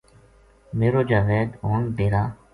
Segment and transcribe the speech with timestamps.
[0.77, 2.23] میرو جاوید ہن ڈیرا